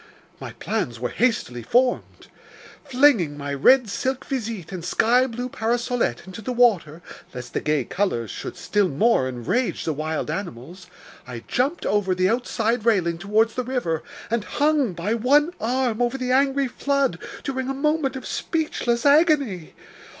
[0.39, 2.25] My plans were hastily formed.
[2.83, 7.03] Flinging my red silk visite and sky blue parasolette into the water,
[7.35, 10.87] lest the gay colors should still more enrage the wild animals,
[11.27, 14.01] I jumped over the outside railing towards the river,
[14.31, 19.75] and hung by one arm over the angry flood during a moment of speechless agony!